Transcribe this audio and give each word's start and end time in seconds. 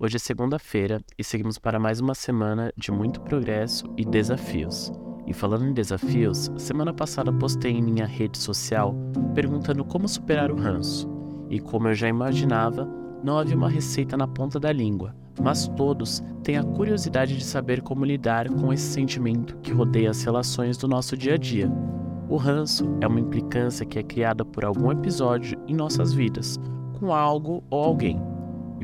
Hoje 0.00 0.14
é 0.14 0.18
segunda-feira 0.20 1.02
e 1.18 1.24
seguimos 1.24 1.58
para 1.58 1.80
mais 1.80 1.98
uma 1.98 2.14
semana 2.14 2.72
de 2.76 2.92
muito 2.92 3.20
progresso 3.20 3.84
e 3.96 4.04
desafios. 4.04 4.92
E 5.26 5.32
falando 5.32 5.64
em 5.66 5.72
desafios, 5.72 6.52
semana 6.56 6.94
passada 6.94 7.32
postei 7.32 7.72
em 7.72 7.82
minha 7.82 8.06
rede 8.06 8.38
social 8.38 8.94
perguntando 9.34 9.84
como 9.84 10.06
superar 10.06 10.52
o 10.52 10.56
ranço. 10.56 11.10
E 11.50 11.58
como 11.58 11.88
eu 11.88 11.96
já 11.96 12.06
imaginava, 12.06 12.88
não 13.24 13.38
havia 13.38 13.56
uma 13.56 13.68
receita 13.68 14.16
na 14.16 14.28
ponta 14.28 14.60
da 14.60 14.70
língua, 14.70 15.16
mas 15.42 15.66
todos 15.66 16.22
têm 16.44 16.56
a 16.56 16.62
curiosidade 16.62 17.36
de 17.36 17.44
saber 17.44 17.82
como 17.82 18.04
lidar 18.04 18.48
com 18.50 18.72
esse 18.72 18.86
sentimento 18.92 19.56
que 19.64 19.72
rodeia 19.72 20.10
as 20.10 20.22
relações 20.22 20.76
do 20.76 20.86
nosso 20.86 21.16
dia 21.16 21.34
a 21.34 21.36
dia. 21.36 21.68
O 22.28 22.36
ranço 22.36 22.96
é 23.00 23.06
uma 23.08 23.18
implicância 23.18 23.84
que 23.84 23.98
é 23.98 24.04
criada 24.04 24.44
por 24.44 24.64
algum 24.64 24.92
episódio 24.92 25.60
em 25.66 25.74
nossas 25.74 26.12
vidas, 26.12 26.56
com 27.00 27.12
algo 27.12 27.64
ou 27.68 27.82
alguém 27.82 28.27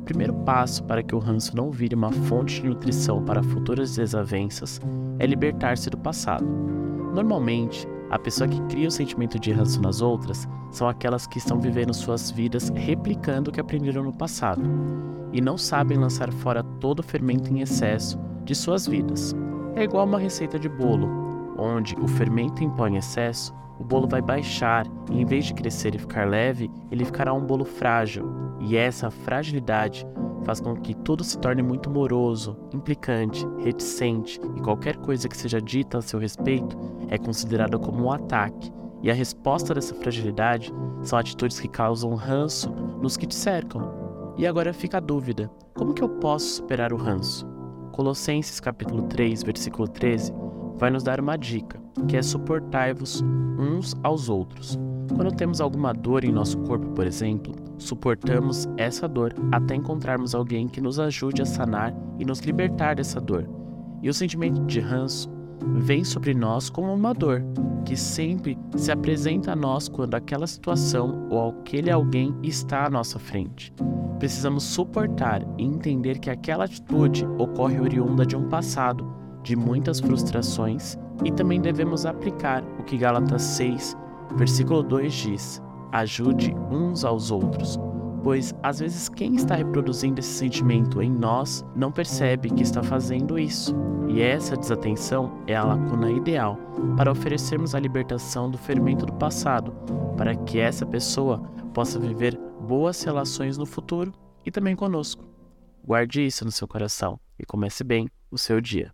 primeiro 0.00 0.34
passo 0.34 0.82
para 0.84 1.02
que 1.02 1.14
o 1.14 1.18
ranço 1.18 1.56
não 1.56 1.70
vire 1.70 1.94
uma 1.94 2.10
fonte 2.10 2.60
de 2.60 2.68
nutrição 2.68 3.22
para 3.24 3.42
futuras 3.42 3.96
desavenças 3.96 4.80
é 5.18 5.26
libertar-se 5.26 5.90
do 5.90 5.98
passado. 5.98 6.44
Normalmente, 7.14 7.86
a 8.10 8.18
pessoa 8.18 8.48
que 8.48 8.60
cria 8.62 8.88
o 8.88 8.90
sentimento 8.90 9.38
de 9.38 9.52
ranço 9.52 9.80
nas 9.80 10.00
outras 10.00 10.48
são 10.70 10.88
aquelas 10.88 11.26
que 11.26 11.38
estão 11.38 11.60
vivendo 11.60 11.94
suas 11.94 12.30
vidas 12.30 12.70
replicando 12.74 13.50
o 13.50 13.52
que 13.52 13.60
aprenderam 13.60 14.02
no 14.02 14.12
passado 14.12 14.62
e 15.32 15.40
não 15.40 15.56
sabem 15.56 15.98
lançar 15.98 16.32
fora 16.32 16.62
todo 16.62 17.00
o 17.00 17.02
fermento 17.02 17.52
em 17.52 17.60
excesso 17.60 18.18
de 18.44 18.54
suas 18.54 18.86
vidas. 18.86 19.34
É 19.74 19.84
igual 19.84 20.06
uma 20.06 20.18
receita 20.18 20.58
de 20.58 20.68
bolo, 20.68 21.08
onde 21.56 21.94
o 21.96 22.06
fermento 22.06 22.62
em 22.62 22.96
excesso 22.96 23.54
o 23.82 23.84
bolo 23.84 24.06
vai 24.06 24.22
baixar 24.22 24.86
e 25.10 25.20
em 25.20 25.24
vez 25.24 25.46
de 25.46 25.54
crescer 25.54 25.92
e 25.96 25.98
ficar 25.98 26.28
leve, 26.28 26.70
ele 26.90 27.04
ficará 27.04 27.34
um 27.34 27.44
bolo 27.44 27.64
frágil. 27.64 28.24
E 28.60 28.76
essa 28.76 29.10
fragilidade 29.10 30.06
faz 30.44 30.60
com 30.60 30.76
que 30.76 30.94
tudo 30.94 31.24
se 31.24 31.36
torne 31.36 31.62
muito 31.62 31.90
moroso, 31.90 32.56
implicante, 32.72 33.44
reticente 33.58 34.40
e 34.56 34.60
qualquer 34.60 34.96
coisa 34.98 35.28
que 35.28 35.36
seja 35.36 35.60
dita 35.60 35.98
a 35.98 36.02
seu 36.02 36.20
respeito 36.20 36.78
é 37.08 37.18
considerada 37.18 37.76
como 37.76 38.04
um 38.04 38.12
ataque. 38.12 38.72
E 39.02 39.10
a 39.10 39.14
resposta 39.14 39.74
dessa 39.74 39.96
fragilidade 39.96 40.72
são 41.02 41.18
atitudes 41.18 41.58
que 41.58 41.66
causam 41.66 42.14
ranço 42.14 42.70
nos 42.70 43.16
que 43.16 43.26
te 43.26 43.34
cercam. 43.34 44.32
E 44.38 44.46
agora 44.46 44.72
fica 44.72 44.98
a 44.98 45.00
dúvida: 45.00 45.50
como 45.74 45.92
que 45.92 46.02
eu 46.02 46.08
posso 46.08 46.46
superar 46.46 46.92
o 46.92 46.96
ranço? 46.96 47.44
Colossenses 47.90 48.60
capítulo 48.60 49.02
3, 49.02 49.42
versículo 49.42 49.88
13 49.88 50.32
vai 50.76 50.90
nos 50.90 51.02
dar 51.02 51.20
uma 51.20 51.36
dica, 51.36 51.80
que 52.08 52.16
é 52.16 52.22
suportai-vos 52.22 53.22
uns 53.58 53.94
aos 54.02 54.28
outros. 54.28 54.78
Quando 55.14 55.34
temos 55.34 55.60
alguma 55.60 55.92
dor 55.92 56.24
em 56.24 56.32
nosso 56.32 56.58
corpo, 56.58 56.86
por 56.88 57.06
exemplo, 57.06 57.54
suportamos 57.76 58.66
essa 58.76 59.06
dor 59.06 59.34
até 59.50 59.74
encontrarmos 59.74 60.34
alguém 60.34 60.68
que 60.68 60.80
nos 60.80 60.98
ajude 60.98 61.42
a 61.42 61.46
sanar 61.46 61.94
e 62.18 62.24
nos 62.24 62.40
libertar 62.40 62.96
dessa 62.96 63.20
dor. 63.20 63.48
E 64.02 64.08
o 64.08 64.14
sentimento 64.14 64.64
de 64.64 64.80
ranço 64.80 65.30
vem 65.76 66.02
sobre 66.02 66.34
nós 66.34 66.68
como 66.68 66.92
uma 66.92 67.12
dor, 67.12 67.44
que 67.84 67.96
sempre 67.96 68.58
se 68.76 68.90
apresenta 68.90 69.52
a 69.52 69.56
nós 69.56 69.88
quando 69.88 70.14
aquela 70.14 70.46
situação 70.46 71.28
ou 71.30 71.50
aquele 71.50 71.90
alguém 71.90 72.34
está 72.42 72.86
à 72.86 72.90
nossa 72.90 73.18
frente. 73.18 73.72
Precisamos 74.18 74.64
suportar 74.64 75.42
e 75.58 75.64
entender 75.64 76.18
que 76.18 76.30
aquela 76.30 76.64
atitude 76.64 77.26
ocorre 77.38 77.80
oriunda 77.80 78.24
de 78.24 78.36
um 78.36 78.48
passado 78.48 79.21
de 79.42 79.56
muitas 79.56 80.00
frustrações 80.00 80.96
e 81.24 81.30
também 81.30 81.60
devemos 81.60 82.06
aplicar 82.06 82.62
o 82.78 82.84
que 82.84 82.96
Gálatas 82.96 83.42
6, 83.42 83.96
versículo 84.36 84.82
2 84.82 85.12
diz: 85.12 85.62
ajude 85.92 86.54
uns 86.70 87.04
aos 87.04 87.30
outros, 87.30 87.78
pois 88.22 88.54
às 88.62 88.78
vezes 88.80 89.08
quem 89.08 89.34
está 89.34 89.54
reproduzindo 89.54 90.20
esse 90.20 90.32
sentimento 90.32 91.02
em 91.02 91.10
nós 91.10 91.64
não 91.76 91.92
percebe 91.92 92.50
que 92.50 92.62
está 92.62 92.82
fazendo 92.82 93.38
isso. 93.38 93.74
E 94.08 94.20
essa 94.20 94.56
desatenção 94.56 95.42
é 95.46 95.54
a 95.54 95.64
lacuna 95.64 96.10
ideal 96.10 96.58
para 96.96 97.10
oferecermos 97.10 97.74
a 97.74 97.80
libertação 97.80 98.50
do 98.50 98.58
fermento 98.58 99.06
do 99.06 99.12
passado, 99.14 99.72
para 100.16 100.34
que 100.34 100.58
essa 100.58 100.84
pessoa 100.84 101.38
possa 101.72 101.98
viver 101.98 102.38
boas 102.60 103.02
relações 103.02 103.56
no 103.56 103.64
futuro 103.64 104.12
e 104.44 104.50
também 104.50 104.76
conosco. 104.76 105.24
Guarde 105.84 106.26
isso 106.26 106.44
no 106.44 106.52
seu 106.52 106.68
coração 106.68 107.18
e 107.38 107.46
comece 107.46 107.82
bem 107.82 108.08
o 108.30 108.38
seu 108.38 108.60
dia. 108.60 108.92